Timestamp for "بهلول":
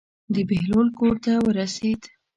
0.49-0.87